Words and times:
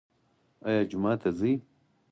ایا 0.67 0.81
جومات 0.89 1.17
ته 1.23 1.29
ځئ؟ 1.37 1.53